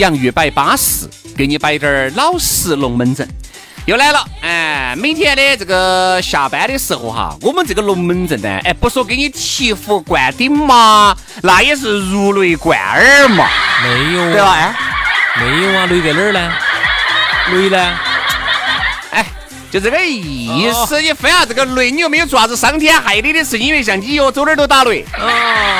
[0.00, 1.06] 洋芋摆巴适，
[1.36, 3.28] 给你摆点儿老实龙门阵，
[3.84, 4.26] 又来了。
[4.40, 13.46] 哎，每天的这个下班的时候哈，我们这个龙门阵呢，哎，不说给你醍醐灌顶嘛，那也是如雷贯耳嘛。
[13.82, 14.54] 没有，对吧？
[14.54, 16.52] 哎，没有啊，雷在哪儿呢？
[17.52, 17.98] 雷呢？
[19.10, 19.26] 哎
[19.70, 25.04] 就这个意思，你非要这个雷，你又没有做啥子伤天害理的事情，因为像你哟，走哪儿都打雷。
[25.12, 25.20] 啊，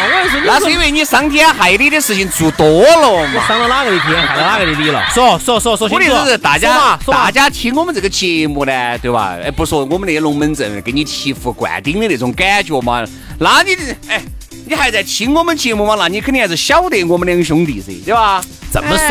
[0.03, 3.47] 我是说，那是因为你伤天害理的事情做多了嘛。
[3.47, 5.05] 伤了哪个的天，害了哪个的理了？
[5.11, 9.37] 说说说说我的意思是，大家大家听我们这个节目呢，对吧？
[9.43, 13.05] 哎，不说我们那些龙门阵给你醍醐灌顶的那种感觉嘛，
[13.39, 13.77] 那你
[14.09, 14.23] 哎，
[14.67, 15.97] 你还在听我们节目嘛？
[15.99, 18.43] 那你肯定还是晓得我们两兄弟噻，对吧？
[18.73, 19.07] 这么说，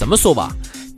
[0.00, 0.50] 这么说吧。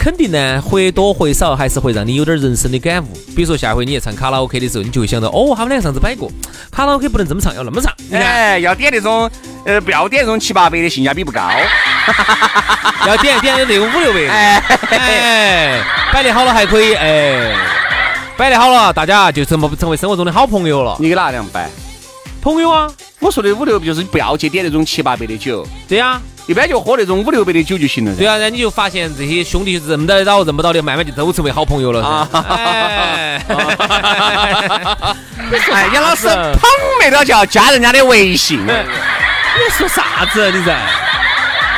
[0.05, 3.07] 肯定呢，或多或少还是会让你有点人生的感悟。
[3.35, 6.31] 比如说，下回你去唱卡拉 OK 的时候，你就会想到，哦，他们两个上次摆过，
[6.71, 7.91] 卡拉 OK 不能这么唱，要那么唱。
[8.13, 9.31] 哎，要点那种，
[9.65, 11.41] 呃，不要点那种七八百的，性价比不高。
[13.07, 14.29] 要点点那种五六百。
[14.91, 15.83] 哎，
[16.13, 17.57] 摆得好了还可以，哎，
[18.37, 20.99] 摆得好了，大家就成成为生活中的好朋友了。
[21.01, 21.71] 你给哪样摆？
[22.43, 25.67] 朋友啊，我说的五六就是不要去点那种七八百的酒。
[25.89, 26.21] 对呀。
[26.47, 28.15] 一般就喝那种五六百的酒就行了。
[28.15, 32.29] 对啊，然后你就发现这些兄弟认得到认不到的，慢慢就都成为好朋友了。
[32.33, 33.43] 哎，
[35.73, 36.63] 哎，杨老师捧
[37.01, 38.61] 没到叫加人家的微信。
[38.67, 38.71] 你
[39.71, 40.51] 说啥子？
[40.51, 40.79] 你在？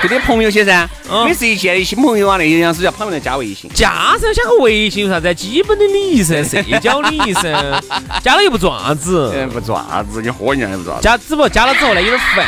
[0.03, 0.87] 就点朋友些噻，
[1.25, 3.71] 每次一见新朋友啊，那些杨老师要捧来加微信。
[3.73, 5.35] 加上加个微信有啥子？
[5.35, 7.81] 基本的礼仪噻，社交礼仪噻。
[8.23, 9.49] 加了又不做啥子？
[9.53, 10.21] 不做啥子？
[10.21, 10.99] 你喝人家也不做。
[11.01, 12.45] 加只不过加了之后呢，有点烦。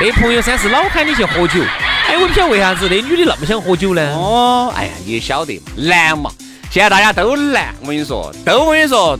[0.00, 1.60] 那朋友三是老喊你去喝酒，
[2.08, 4.02] 哎，我不晓得为啥子那女的那么想喝酒呢？
[4.14, 6.30] 哦，哎呀，你也晓得嘛，难嘛，
[6.70, 9.16] 现在大家都难，我跟你说，都我跟你说，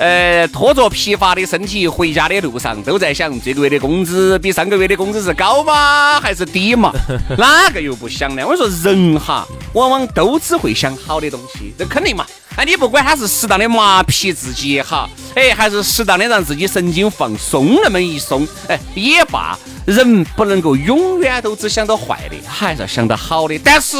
[0.00, 6.92] 呃，拖着疲乏的身体回家的路上，都在想这个月的工资比上个月的工资是高吗，还是低嘛？
[7.38, 8.44] 哪个又不想呢？
[8.44, 12.26] 我说人哈，往往都只会想好的东西，这肯定嘛。
[12.56, 19.58] 哎，你不管他是适当的麻痹自己也好，哎，还是适当的让自己神经放松那么一松，哎，也罢。
[19.86, 23.58] 人不能够永远都只想到坏的，还是要想到好的。
[23.64, 23.96] 但是，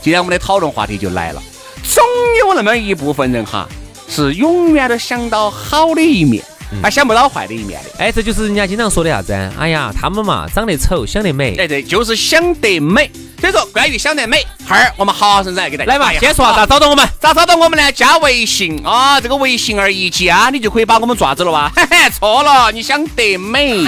[0.00, 1.42] 今天我们的讨论话题就来了，
[1.82, 2.02] 总
[2.38, 3.68] 有那么一部分人哈，
[4.08, 6.42] 是永远都想到好的一面，
[6.82, 7.90] 还想不到坏的一面的。
[7.98, 9.32] 哎，这就是人家经常说的啥子？
[9.58, 11.54] 哎呀，他们嘛，长得丑，想得美。
[11.56, 13.10] 哎，对，就是想得美。
[13.40, 17.06] 所以说，关于想得美，哈儿我们好生再给大家来嘛，先说咋找到我们？
[17.20, 17.92] 咋找到我们呢？
[17.92, 21.70] 加微信啊，这个微信而一加，你就可以把我们抓子了哇？
[21.76, 23.84] 嘿嘿，错了，你想得美。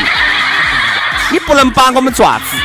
[1.32, 2.56] 你不能把我们抓子，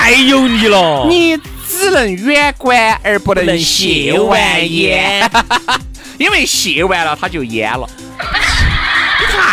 [0.00, 1.06] 太油腻了。
[1.08, 1.36] 你
[1.68, 5.30] 只能远观而不能亵玩焉，
[6.18, 7.88] 因为亵玩了他就淹了。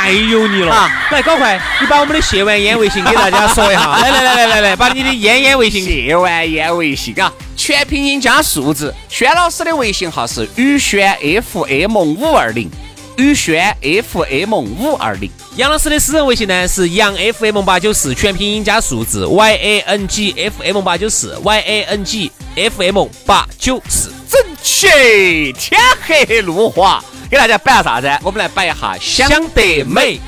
[0.07, 3.85] 你太油腻了啊，来搞快，你把我们的谢完烟微信给大家说一下。
[3.99, 5.83] 来来来来来来，把你的烟烟微信。
[5.83, 8.93] 谢完烟微信啊，全拼音加数字。
[9.09, 11.17] 轩老师的微信号是宇轩
[11.51, 12.69] FM 五二零。
[13.17, 22.31] 宇轩 FM 五二零，杨老师的私人微信呢是杨 FM 八九四，全拼音加数字 Y A N G F M 八九四 Y A N G
[22.55, 28.09] F M 八九四，整齐天黑路滑，给大家摆下啥子？
[28.23, 30.19] 我们来摆一下想得美。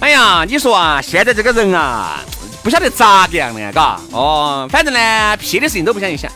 [0.00, 2.20] 哎呀，你说啊，现在这个人啊，
[2.62, 6.30] 不晓得咋个样的，嘎哦，反正呢，屁的事情都不想去想，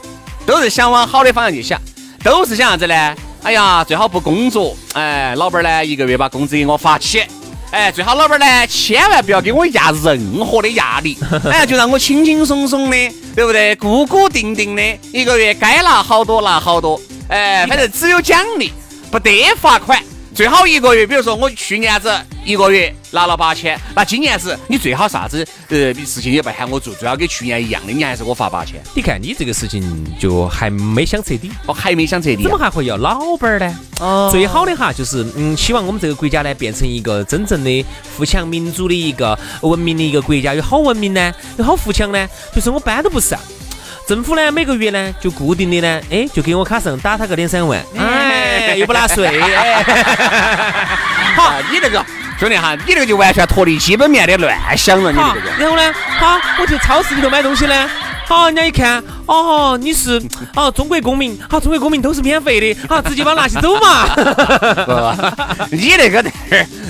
[0.47, 1.79] 都是想往好的方向去想，
[2.25, 3.15] 都是想啥子呢？
[3.43, 7.23] 哎呀，最好不工作，哎，老板呢一个月把工资给我发起，
[7.71, 11.19] 哎，最好老板呢千万不要给我压任何的压力，
[11.51, 12.97] 哎，就让我轻轻松松的，
[13.35, 13.77] 对不对？
[13.77, 14.83] 固固定定的，
[15.13, 16.99] 一个月该拿好多拿好多，
[17.29, 18.73] 哎，反正只有奖励。
[19.11, 20.03] 不得罚款。
[20.35, 22.15] 最好一个月，比如说我去年子
[22.45, 28.79] 一个月拿了八千，那今年子你最好啥子呃事情也不喊我做，最好跟去年一样的，你还是我发八千。
[28.95, 29.83] 你看你这个事情
[30.21, 33.79] 就还没想彻底，哦还没想彻底，怎么还会要老板儿呢？
[33.99, 43.41] 哦，最好的哈就是嗯，希望我们这个国家呢变成一个真正的富强民主的一个文明的一个国家，有好文明呢，有好富强呢，就是我班都不上。
[44.07, 49.83] 政府呢，每个月呢就固定的呢，哎，就给我卡上打他个两三万，哎，又不纳税，哎，
[51.35, 52.05] 好， 你这个
[52.39, 55.51] 兄弟哈，你这个就完全脱离基本面的乱想了，你这个。
[55.59, 57.91] 然后呢，好，我去超市里头买东西呢，
[58.29, 60.23] 好，人家一看，哦，你是
[60.55, 64.07] 哦中国公民，好，中国公民都是免费的，好，直接把拿起走嘛。
[65.73, 66.31] 你那个在，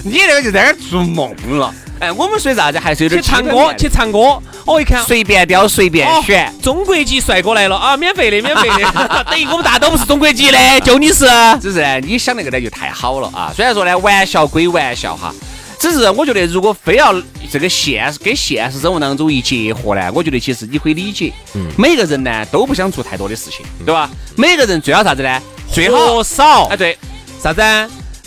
[0.04, 1.72] 你那个就在那儿做梦了。
[1.98, 4.40] 哎，我们说啥子还是有点去唱歌，去唱歌。
[4.64, 9.25] 我，一看随便挑随便选，中国籍帅哥来了啊，免费的，免费的。
[9.31, 11.26] 等于我们大家都不是中国籍的，就你是。
[11.60, 13.52] 只是呢你想那个呢就太好了啊。
[13.54, 15.32] 虽然说呢，玩笑归玩笑哈，
[15.81, 17.14] 只是我觉得如果非要
[17.50, 21.32] 这个现实跟现实生活当中一结合呢，我觉得其实你可以理解。
[21.54, 21.66] 嗯。
[21.78, 24.10] 每个人呢都不想做太多的事情，对吧？
[24.37, 25.40] 每个人最好啥子呢？
[25.72, 26.64] 最好少。
[26.66, 26.99] 哎，对，
[27.42, 27.62] 啥子？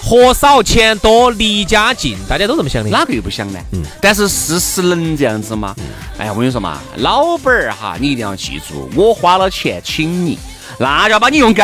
[0.02, 3.60] 活少钱多离家近，大家都这么想的，哪个又不想呢？
[3.74, 5.76] 嗯，但是事实能这样子吗？
[6.18, 10.40] 哎呀，我跟你说嘛，老板儿哈，你一定要记住，我花了钱请你，
[10.80, 11.62] 那就要把你用够。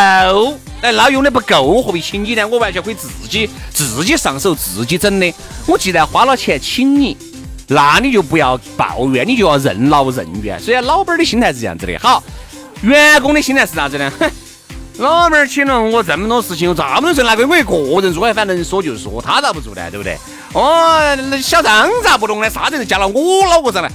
[0.81, 2.45] 哎，那用的不够，我何必请你呢？
[2.47, 5.33] 我完全可以自己自己上手自己整的。
[5.65, 7.17] 我既然花了钱请你，
[7.67, 10.59] 那你就不要抱怨，你就要任劳任怨。
[10.59, 11.97] 虽然老板儿的心态是这样子的。
[11.99, 12.21] 好，
[12.81, 14.11] 员工的心态是啥子呢？
[14.19, 14.29] 哼。
[14.97, 19.91] 老板儿请了我这么多事情，有这么多事，那归我一个人做，反正能说就说，他咋不做呢？
[19.91, 20.17] 对不对？
[20.53, 22.49] 哦，那小张咋不弄呢？
[22.49, 23.91] 啥子都加到我脑壳上来。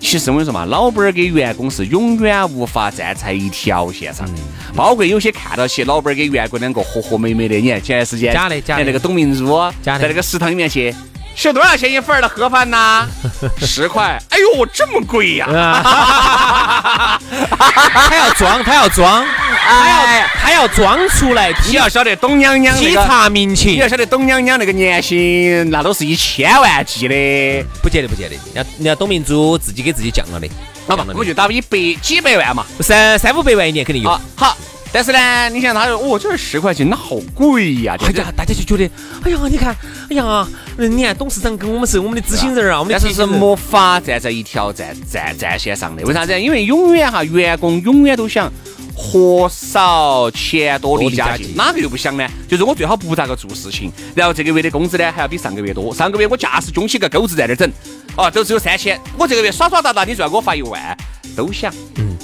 [0.00, 4.32] 其实我跟你说嘛，老板儿跟员工是永远无法站在一条线上的。
[4.74, 9.46] 包括有些看到起老板儿跟员工两个和和美美的，你看前段时间假的假的那个董明珠
[9.82, 10.92] 在那个食堂里面去。
[11.34, 13.06] 收多少钱一份的盒饭呐？
[13.60, 14.20] 十块。
[14.30, 15.46] 哎呦，这么贵呀！
[17.92, 19.26] 他要装，他要装，
[19.66, 21.52] 他要他要装出来。
[21.66, 23.72] 你要晓得，董娘娘体察民情。
[23.72, 27.14] 你要晓得，董娘娘那个年薪那都是一千万计的。
[27.82, 28.36] 不见得，不见得。
[28.54, 30.48] 人家人家董明珠自己给自己降了的。
[30.86, 34.20] 好吧，我就打一百几百万嘛，三三五百万一年肯定有。
[34.36, 34.56] 好。
[34.94, 37.96] 但是呢，你想他说，哦，这是十块钱，那好贵呀！
[37.98, 38.88] 大家大家就觉得，
[39.24, 39.76] 哎呀，你看，
[40.08, 40.46] 哎呀，
[40.76, 46.04] 你看董事长跟我们是我们的知心人啊，我们但是是没法站在一条战战战线上的。
[46.04, 46.40] 为啥子？
[46.40, 48.48] 因为永远哈，员工永远都想
[48.94, 52.24] 活少钱多离家近，哪个又不想呢？
[52.46, 55.92] 就是我最好不咋个做事情，然后这个月的工资呢还要比上个月多。
[55.92, 57.68] 上个月我架势中起个钩子在那儿整，
[58.16, 60.96] 哦，都只有三千，我这个月耍耍打打，你就要给我发一万，
[61.34, 62.16] 都想，嗯，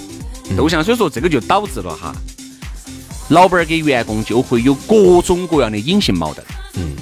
[0.57, 0.85] 都想。
[0.85, 2.15] 所以说这个就导致了哈。
[3.31, 6.45] 老板儿跟员工就会有各种各样的隐性矛盾。
[6.75, 6.95] 嗯，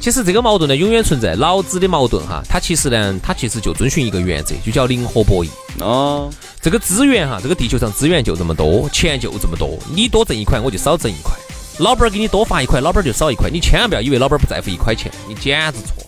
[0.00, 1.34] 其实这个矛盾呢，永远存在。
[1.34, 5.48] 老子的矛盾哈，它其实呢，它其实就遵循一个原则，就叫零和博弈。
[5.80, 6.30] 哦，
[6.60, 11.32] 这个资源哈，这个地球上资源就这么多，钱就这么多，你多挣一块，我就少挣一块。
[11.78, 13.48] 老板儿给你多发一块，老板儿就少一块。
[13.50, 16.04] 你千万不要以为老板儿不在乎一块钱，你简直错。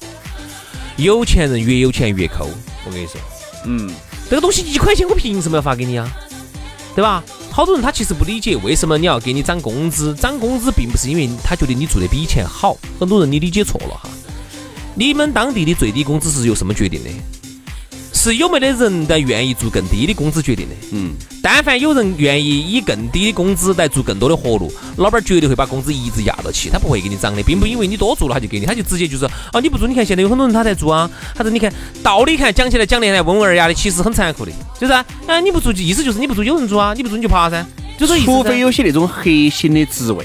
[0.96, 2.46] 有钱人越有钱越抠，
[2.84, 3.18] 我跟你说。
[3.64, 3.90] 嗯，
[4.28, 6.06] 这个东西一块钱，我凭什么要发给你啊？
[6.94, 7.24] 对吧？
[7.54, 14.10] 好多人他其实不理解为什么你要给你涨工资，涨工资并不是因为他觉得你做的比以前好，很多人你理解错了哈。
[14.96, 17.10] 你们当地的最低工资是由什么决定的？
[18.24, 20.74] 是有没得人在愿意做更低的工资决定的。
[20.92, 21.12] 嗯，
[21.42, 31.70] 但凡有人愿意以更低的工资来做更多的活路，老板绝对会把工资一直压到起，他不会给你涨的，并不因为你多做了他就给你，他就直接就是啊你不做，你看现在有很多人他在做啊，他说你看
[32.02, 35.04] 道理看讲起来讲的还温文尔雅的，其实很残酷的，就是啊
[35.42, 37.62] 你不做意思就是你不做有人做啊，你不做你就爬噻，
[37.98, 40.24] 就是除非有些那种核心的职位，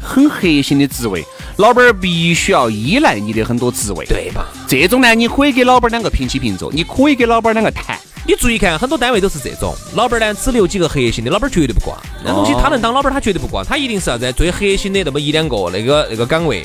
[0.00, 1.24] 很核心的职位。
[1.56, 4.46] 老板儿必须要依赖你的很多职位，对吧？
[4.66, 7.98] 这种呢，你可以给老板儿两个平起平坐，你可以给老板儿两个谈。
[8.26, 11.96] 你注意看，很多单位都是这种，老板儿呢只留几个核心的，老板儿绝对不挂。
[12.24, 16.64] 那东西他能当老板儿，他绝对不挂，他一定是啥子最核心的那么一两个那个那个岗位。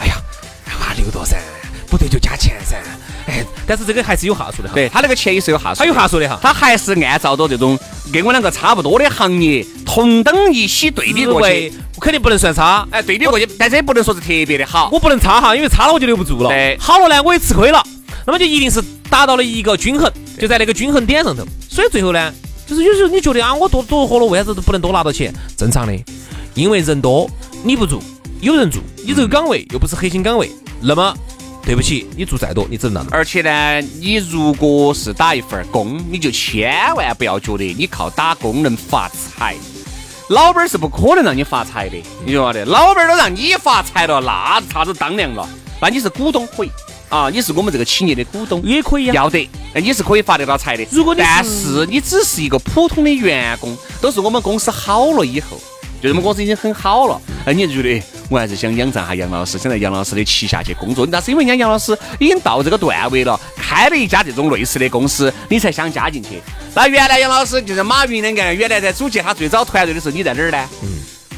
[0.00, 0.14] 哎呀，
[0.66, 1.36] 啊留多噻，
[1.88, 2.76] 不对就加钱噻。
[3.26, 4.74] 哎，但是这个还是有话说的哈。
[4.74, 6.38] 对他那个钱也是有话说，他有话说的哈。
[6.42, 7.78] 他还是按照着这种
[8.12, 11.72] 跟我两个差不多的行业同等一起对比过去。
[12.02, 14.90] 肯定不能算差，哎，对比过去，但这也不能说是特别的好。
[14.90, 16.48] 我不能差哈，因为差了我就留不住了。
[16.48, 17.80] 对，好了呢，我也吃亏了，
[18.26, 21.44] 那么就一定是达到了一个均衡，就在那个均衡点上头。
[21.70, 22.34] 所以最后呢，
[22.66, 25.32] 就是有时候你觉得啊，我多多活了，为啥子都不能多拿到钱？
[25.56, 25.96] 正常的，
[26.54, 27.30] 因为人多
[27.62, 28.02] 你不做，
[28.40, 31.14] 有人做，你这个岗位又不是核心岗位，那么
[31.64, 33.16] 对不起，你做再多，你只能拿到。
[33.16, 39.54] 而且呢，你如果是打一份工，你就千万不要觉得你靠打工能发财。
[40.32, 42.64] 老板是不可能让你发财的，你晓得？
[42.64, 45.46] 老板都让你发财了，那啥子当量了？
[45.78, 46.70] 那你是股东可以
[47.10, 50.86] 啊，你是我们这个企业的股东也可以啊，要得，那你是可以发得到财的。
[50.90, 55.60] 如果你但是你只是一个普通的员工，都是我们公司好了以后。
[56.02, 61.06] 就这么公司已经很好了，哎，你就觉得我还是想仰仗下杨老师，想在杨老师的旗下去工作。
[61.06, 66.42] 那是因为人家杨老师已经到这个段位了，开了一家这种类似的公司，你才想加进去。
[66.74, 70.68] 那原来杨老师就是马云的干，原来在组建他最早团队的时候，你在哪儿呢？
[70.82, 70.88] 嗯。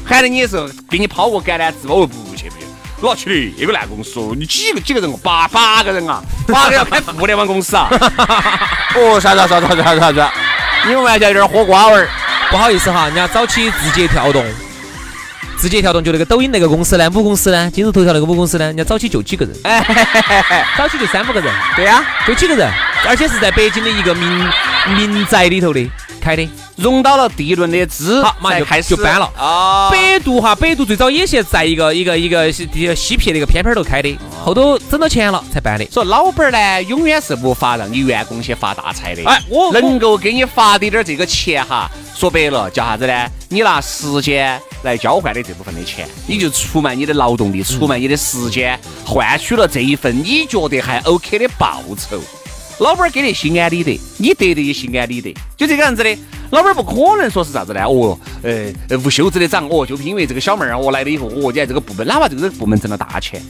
[0.03, 2.65] 喊的你的时候，给你抛个橄榄枝，我不去不去。
[3.01, 5.19] 我去的，一个烂公司，你几个几个人哦？
[5.21, 7.87] 八八个人啊，八个要开互联网公司啊？
[8.95, 10.25] 哦，啥子啥子啥子啥子？
[10.87, 12.09] 你们玩笑有点喝瓜味儿。
[12.51, 14.43] 不好意思哈，人家早期字节跳动，
[15.57, 22.71] 字节跳动就那个抖音那个公司呢，母公司呢，今日头条那个母公司呢，人家早期就几个人，哎早期就三五个人，对呀，就几个人，
[23.07, 24.47] 而且是在北京的一个民
[24.95, 25.89] 民宅里头的。
[26.21, 28.95] 开的，融到了第一轮的资，好，马上就开始。
[28.95, 29.31] 就搬了。
[29.37, 29.91] 啊。
[29.91, 35.85] 百度哈，百度最早也是在一个一个一个西西皮那个片片头开的，后头挣到钱了才搬的。
[35.91, 39.21] 所以老板呢，永远是无法让你员工去发大财的。
[39.23, 41.87] 哎，我能够给你发的点这个钱哈。
[42.15, 43.27] 说白了叫啥子呢？
[43.49, 52.21] 你拿时间来交换的这部分的钱，你就出卖你的劳动力，出卖你的时间，换取了这一份你觉得还 OK 的报酬。
[52.79, 56.17] 老板给的心安理得，你得的也心安理得，就这个样子的。
[56.51, 57.81] 老板不可能说是啥子呢？
[57.83, 63.41] 哦，呃，无休止的涨哦，就是因为这个小妹儿我来了以后，哦，你看这个部门，哪怕这个部门挣了大钱，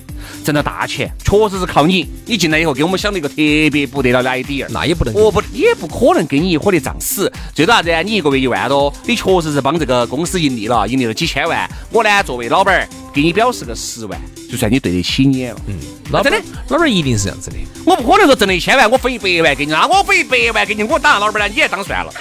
[0.44, 2.10] 挣了大钱，确实是靠你。
[2.25, 7.32] 你进来以后给我们想了一个特别不得了的 idea，那也不能，哦不，也不可能给你一伙的涨死。
[7.54, 7.92] 最多啥子？
[8.04, 11.70] 你一个月一万多，你确实是帮这个公司盈利了，盈利了几千万。
[11.92, 15.56] 我呢，作为老板儿，给你表示个十万，就算你对得起你了。
[15.68, 15.75] 嗯，
[16.12, 17.58] 老真的，老板一定是这样子的。
[17.86, 22.12] 我不可能说挣了一千万，我分一百万给你，那我分一百万给你，我当然老板呢，你也当算了。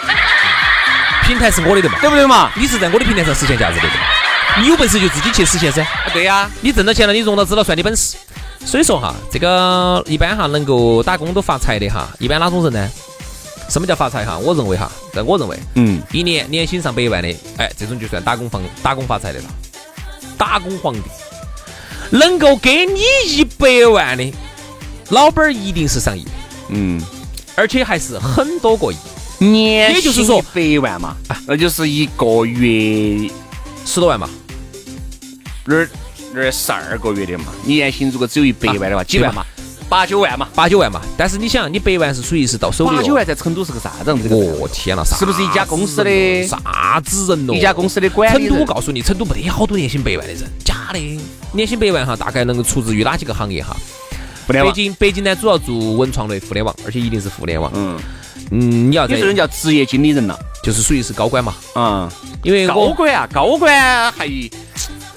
[1.27, 2.51] 平台是我的的嘛，对不对嘛？
[2.55, 3.89] 你是在我的平台上实现价值的，
[4.61, 5.87] 你有本事就自己去实现噻。
[6.13, 8.17] 对呀，你挣到钱了，你融到资了，算你本事。
[8.65, 12.91] 所以说哈，这个一般哈能够打工都发财的哈，一般哪种人呢？
[13.69, 14.37] 什么叫发财哈？
[14.39, 19.47] 我认为哈，在我认为，嗯，一年年薪上百万的，哎，这种就算打工房打工发财的了。
[20.37, 21.01] 打工皇帝
[22.11, 24.33] 能够给你一百万的，
[25.09, 26.27] 老板一定是上亿，
[26.69, 27.01] 嗯，
[27.57, 28.97] 而且还是很多个亿。
[29.53, 33.31] 年也就是说百万嘛，那就是一个月
[33.85, 34.29] 十多万嘛，
[35.67, 35.89] 那儿
[36.33, 39.45] 那儿十二个月的嘛，年薪如果只有一百万的话，几万嘛，
[39.89, 41.01] 八九万嘛，八九万嘛。
[41.17, 42.93] 但是你想，你百万是属于是到手的。
[42.93, 44.29] 八九万在成都是个啥子样子？
[44.35, 47.55] 哦天哪，是不是一家公司的啥子人咯？
[47.55, 51.21] 一家公司的管理成都，我告诉你，成都没得好多年薪百万的人，假的。
[51.53, 53.77] 年薪百万哈，大概能够出自于哪几个行业哈？
[54.47, 57.71] 北京北京呢，主要做文创类、互联网，而且一定是互联网。
[57.75, 57.97] 嗯。
[58.51, 61.55] 嗯，你要这人叫职业经理人了，就是属于是高管嘛。
[61.75, 62.11] 嗯，
[62.43, 64.29] 因为高管啊，高管还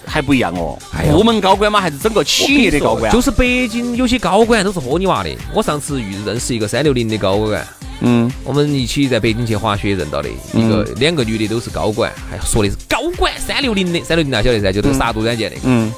[0.05, 0.77] 还不一样哦。
[1.11, 3.11] 部门高管嘛，还是整个企业的高管。
[3.11, 5.29] 就是北京有些高管都是豁你娃的。
[5.53, 7.67] 我上次遇认识一个三六零的高管，
[7.99, 10.29] 嗯，我们一起在北京去滑雪认到的。
[10.53, 15.91] 一个两个女的都是高管，还说的是高管三六零的，三六零大晓得噻，就这个杀毒软件的，嗯，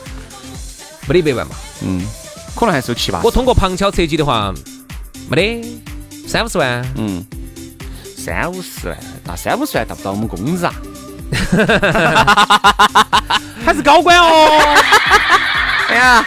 [1.07, 2.01] 没得一百万嘛，嗯，
[2.55, 3.21] 可能还是有七八。
[3.23, 4.53] 我通过旁敲侧击的话，
[5.29, 5.88] 没得。
[6.29, 7.25] 三五十万，嗯，
[8.15, 8.95] 三五十万，
[9.25, 10.71] 那三五十万到不到我们工资啊，
[13.65, 14.77] 还是高官哦，
[15.89, 16.23] 哎呀，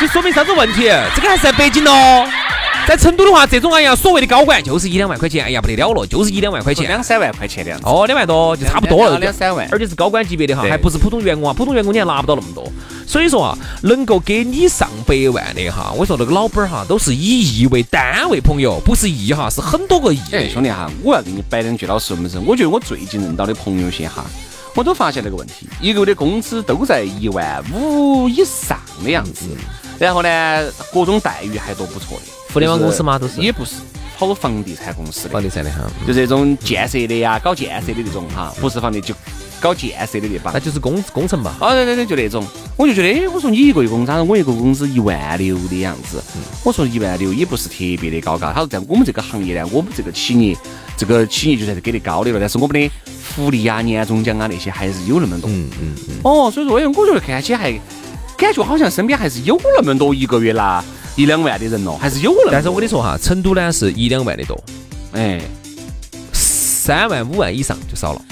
[0.00, 0.90] 这说明啥子问题？
[1.14, 2.26] 这个还是在北京哦。
[2.88, 7.86] 在成都的话，这种哎呀，所谓的高管就是一两万块钱，哎呀不得了了，就是一两万块钱，两三万块钱的样子。
[7.86, 12.70] 哦，两万多就差不多了，两三万，而且是高管级别的哈，还不是普通员工啊，普通员工你还拿不到那么多。
[13.06, 20.20] 所以说啊，能够给你上百万的哈，我说那个老板哈，都是以亿为单位，朋友不是亿哈，是很多个亿。
[20.32, 24.24] 哎，兄弟哈，我要给你摆两句老实龙门我觉得我最近认到的朋友些哈，
[24.74, 29.46] 我都发现这个问题，一个月的工资都在一万五以上的样子，
[29.98, 32.39] 然后呢，各种待遇还都不错的。
[32.52, 33.18] 互联网公司吗？
[33.18, 33.76] 都是也不是，
[34.16, 39.14] 好多房地产公司的，房地产的哈，就这种建设的呀，搞建设的那种哈，不是房地就
[39.60, 41.54] 搞建设的地方，那就是工工程吧？
[41.60, 42.44] 哦对对对，就那种，
[42.76, 46.22] 我就觉得，哎，我说你一个月工资，我一个工资一万六的样子，
[46.64, 48.52] 我说一万六也不是特别的高嘎。
[48.52, 50.56] 他说在我们这个行业呢，我们这个企业，
[50.96, 52.90] 这个企业就算是给的高的了，但是我们的
[53.22, 55.48] 福利啊、年终奖啊那些还是有那么多。
[55.48, 56.14] 嗯嗯嗯。
[56.24, 57.72] 哦，所以说，哎，我觉得看起还
[58.36, 60.84] 感觉好像身边还是有那么多一个月啦。
[61.16, 62.48] 一两万的人咯，还是有了。
[62.52, 64.58] 但是我跟你说哈，成都呢是一两万的多，
[65.12, 65.40] 哎，
[66.32, 68.22] 三万五万以上就少了，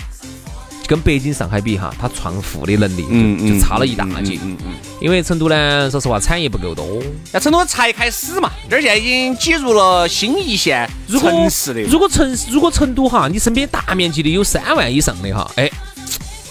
[0.87, 3.03] 跟北京、上海比哈，它创富的能力
[3.39, 4.39] 就就差了一大截。
[4.43, 4.75] 嗯嗯。
[5.01, 6.85] 因为成都呢，说实话产业不够多。
[7.33, 11.83] 那成都才开始嘛，这儿现在已经挤入了新一线城市的。
[11.83, 15.71] 如果成如果成都哈，你身边大面积的有三万以上的哈，哎。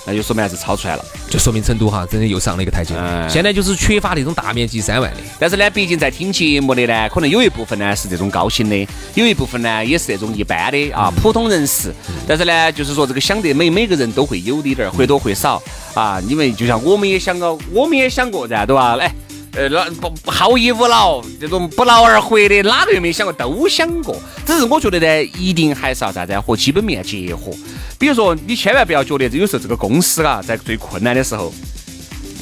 [0.08, 2.96] 那就说明还是超出来了，就说明成都哈真的又上了一个台阶。
[3.30, 11.94] 现在就是缺乏那种大面积三万的，但是呢，毕竟在听节目的呢，可能有一部分呢是这种高薪的，有一部分呢也是那种一般的啊普通人士。
[12.26, 15.62] 但是呢，就是说这个想得美，每个人都会有的点儿，或多或少
[15.94, 16.22] 啊。
[16.22, 18.96] 因为就像我们也想过，我们也想过噻，对吧？
[18.96, 19.14] 来。
[19.58, 23.34] 呃，那不好逸恶劳，这种不劳而获的，哪个又没想过？
[23.34, 24.16] 都想过。
[24.46, 27.52] 只是我觉得呢，一定还是要啥子和基本面结合。
[27.98, 31.52] 比如说，你千万不要觉得有时候这个公司啊，在最困难的时候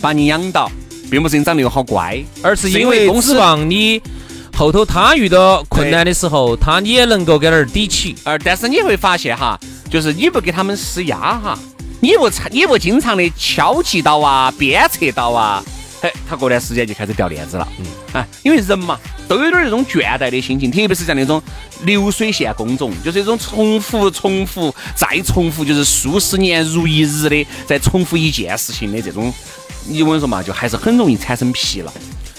[0.01, 0.69] 把你养到，
[1.09, 4.01] 并不是你长得有好乖，而是因为公司望你
[4.53, 8.13] 后头他遇到困难的时候，他你也能够给点儿底气。
[8.25, 9.57] 而但是你会发现哈，
[9.89, 11.57] 就是你不给他们施压哈，
[12.01, 15.63] 你不你不经常的敲击到啊，鞭策到啊。
[16.27, 21.41] 他过段时间就开始掉链子了，嗯，哎，因为人嘛，都有点那种倦怠的心情，特别是像那种
[21.83, 29.33] 流水线工种，就是一种重复、重复再重复，就是数十年如一日的在重复一件事情的这种，
[29.87, 31.91] 你我跟你说嘛，就还是很容易产生疲劳。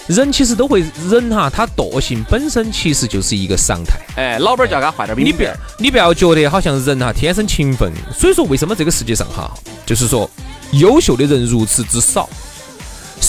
[0.07, 3.99] 人其实都会，人哈，他惰性本身其实就是一个常态。
[4.15, 9.53] 哎，老板叫他换点你不要，你不要觉得好像人哈天生勤奋，所以说为什么这个世界上哈，
[9.85, 10.29] 就是说
[10.71, 12.29] 优秀的人如此之少。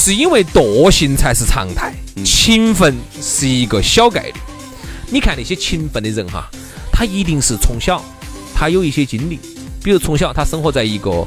[0.00, 1.92] 是因为惰性才是常态，
[2.24, 4.34] 勤奋是一个小概率。
[5.10, 6.48] 你看那些勤奋的人哈，
[6.92, 8.00] 他一定是从小
[8.54, 9.40] 他有一些经历，
[9.82, 11.26] 比如从小他生活在一个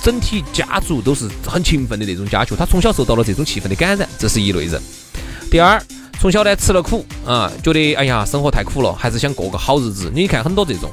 [0.00, 4.80] 整体家族都是很勤奋的那种家族，他从小受到了这种气氛的感染，这是一类人。
[5.50, 5.82] 第二，
[6.20, 10.08] 从小呢吃了苦啊，觉得哎呀生活太苦了，还是想过个好日子。
[10.14, 10.88] 你看很多这种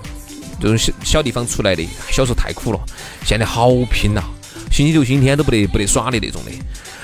[0.59, 2.79] 这种小小地方出来的，小时候太苦了，
[3.23, 4.23] 现在好拼呐，
[4.71, 6.51] 星期六星期天都不得不得耍的那种的。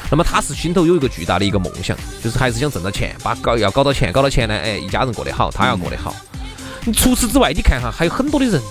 [0.10, 6.16] 那么他是心头有一个巨大的一个梦想，就是还是想挣到钱，把搞要搞到钱，搞到钱呢，哎，一家人过得好，他要过得好。
[6.84, 8.62] 你除此之外，你看哈，还有很多的人，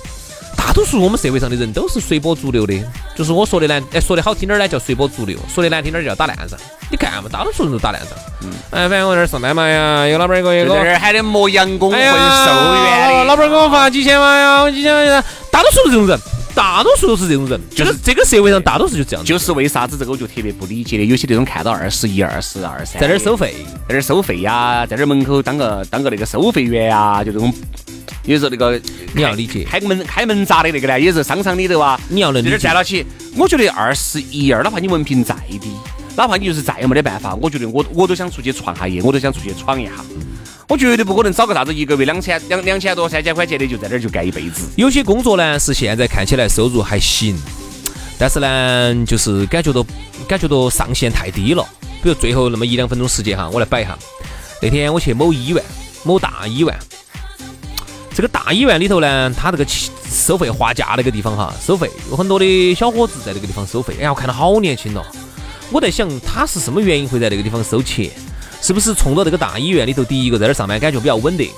[0.56, 2.74] 大多数我们社会上的人都是随波逐流的，
[3.16, 6.58] 就是我说的呢，哎，说的好听点儿呢叫随波逐流，说的难听点儿叫打烂仗。
[6.90, 8.10] 你看嘛，大多数人都打烂仗。
[8.42, 8.50] 嗯。
[8.70, 16.18] 哎，反正我这儿上班嘛呀，有老板儿给我，在这儿还得磨洋工混寿元的，老板儿给我发几千万呀，我几千万，大多数是这种人。
[16.54, 19.24] 大多数都是这种人，就是这个社会上大多数就这样。
[19.24, 23.54] 就是为啥子这个我就特别不理解的，有些那种看到二十一、二十二三，在那儿收费，
[23.88, 27.52] 在那儿收费呀，在那儿门口当个当个那个收费员呀，就这种。
[28.26, 28.80] 有时候那个
[29.14, 32.56] 你要理解，开门开门闸的那个呢，也是商场里头啊，你要能理解。
[32.56, 33.04] 站到起，
[33.36, 35.70] 我觉得二十一二，哪怕你文凭再低，
[36.16, 39.92] 哪怕你就是再也没得办法，我觉得我我都想出去创下业，我都想出去闯一下。
[40.68, 44.66] 我绝对不可能找个啥子一个月两千两两千多三千块钱的就在那儿就干一辈子。
[44.76, 47.36] 有些工作呢是现在看起来收入还行，
[48.18, 49.84] 但是呢就是感觉到
[50.26, 51.66] 感觉到上限太低了。
[52.02, 53.96] 比如最后那么一两分钟时间哈，我来摆一下。
[54.62, 55.62] 那天我去某医院，
[56.02, 56.74] 某大医院，
[58.14, 59.66] 这个大医院里头呢，它这个
[60.10, 63.94] 收费划价那个地方哈，收费有很多的小伙子在那个地方收费。
[63.98, 65.02] 哎呀，我看到好年轻哦。
[65.70, 68.10] 我在想他是什么原因会在那个地方收钱？
[68.64, 71.50] 是不是冲到这个大医院里头，第一个在那儿上班感觉比较稳定，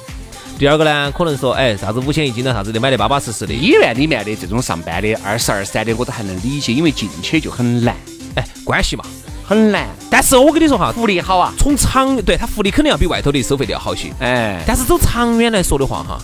[0.58, 3.54] 第二个呢，可能说，哎，啥子五险一金的，啥子的，买的巴巴适适的。
[3.54, 7.94] 医院里面的这种上班的二十二三的，我都还能理解，因为进去就很难，
[8.34, 9.04] 哎，关系嘛，
[9.44, 9.86] 很难。
[10.10, 16.18] 但是我跟你说哈，福利好啊，从长对他福利肯定要比外头的收费的要好些，哎，但是走长远来说的话哈，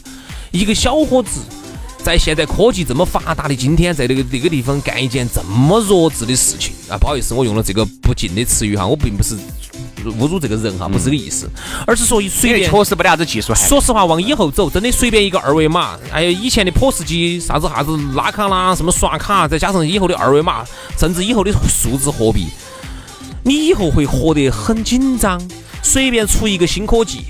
[0.51, 1.43] 一个小伙子。
[2.05, 6.99] 在现在科技这么发达的今天，在这个这个地方干一件这么弱智的事情啊！
[6.99, 9.37] 不好意思，我用了这个不敬的词语哈，我并不是
[10.11, 11.49] 侮辱这个人哈，不是这个意思，
[11.87, 13.55] 而是说随便确实没得啥子技术。
[13.55, 20.65] 说实话，往以后走，真的随便一个二维码，还有以前的 POS 机啥子啥子拉卡啦，什么刷卡，再加上以后的二维码，
[20.99, 22.47] 甚至以后的数字货币，
[23.45, 25.41] 你以后会活得很紧张，
[25.83, 27.25] 随便出一个新科技。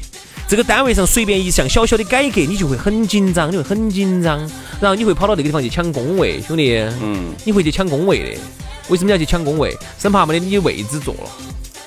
[0.49, 4.39] 这个单位上随便一项小小的改革，你就会很紧张，你会很紧张，
[4.81, 8.41] 然后你会跑到那个地方去抢工位，兄弟，嗯，你会去抢工位的，
[8.89, 9.75] 为什么要去抢工位？
[9.99, 11.31] 生怕没得你位置坐了。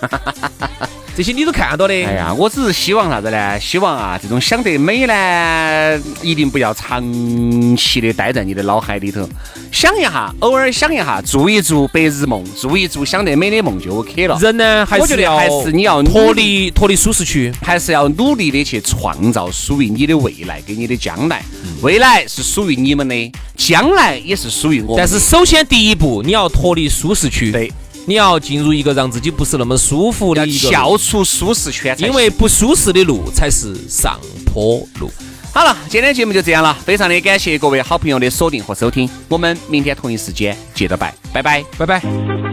[1.17, 1.93] 这些你都看到的。
[1.93, 3.57] 哎呀，我只是希望啥子呢？
[3.57, 7.01] 希望啊，这种想得美呢，一定不要长
[7.77, 9.25] 期的待在你的脑海里头。
[9.71, 14.37] 想一下，偶尔想一下，做一做白日梦，做一做想得美的梦就 OK 了。
[14.41, 21.41] 人呢，还是要还是你要脱离脱离舒适区，还是要努力的去创造属于你的未来给你的将来。
[21.81, 24.97] 未来是属于你们的，将来也是属于我。
[24.97, 27.53] 但是首先第一步，你要脱离舒适区。
[27.53, 27.71] 对。
[28.05, 35.11] 你要进入一个让自己不是那么舒服的一个，跳出舒适圈，因为不舒适的路才是上坡路。
[35.53, 42.44] 好了，今天节目就这样了，非常的感谢各位好朋友的锁定和收听，我们明天同一时间接着拜，拜拜，拜拜。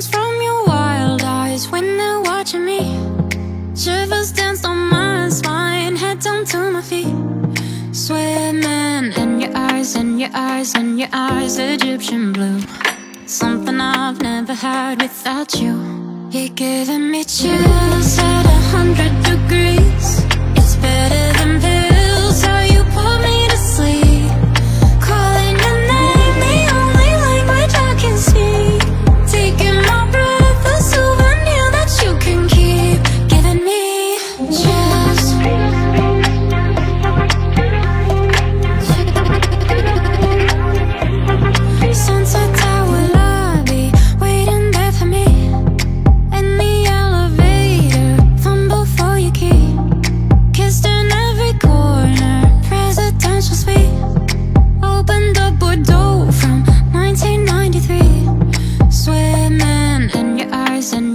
[0.00, 2.80] Goosebumps from your wild eyes when they're watching me.
[3.76, 7.14] Shivers danced on my spine, head down to my feet.
[7.92, 12.62] Swimming in your eyes, in your eyes, in your eyes, Egyptian blue.
[13.26, 15.76] Something I've never had without you.
[16.30, 18.18] You're giving me chills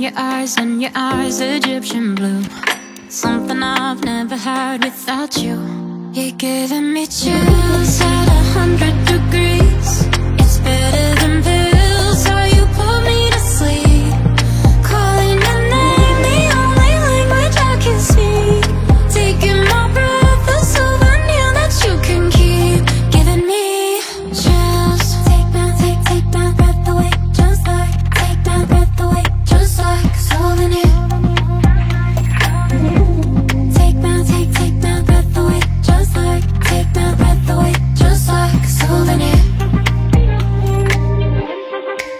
[0.05, 2.43] your eyes and your eyes Egyptian blue.
[3.09, 5.57] Something I've never had without you.
[6.13, 9.89] You're giving me chills at a hundred degrees.
[10.39, 11.14] It's better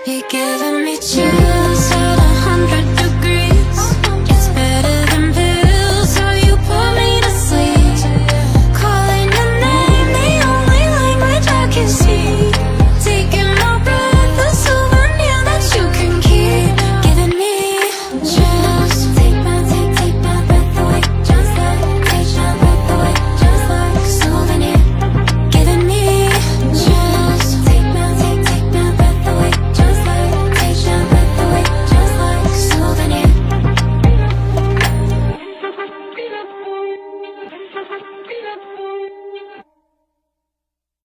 [0.08, 2.05] You're giving me chills.